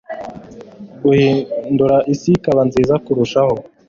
Guhindura 1.03 1.97
isi 2.13 2.29
ikaba 2.37 2.61
nziza 2.67 2.93
kurushaho 3.05 3.55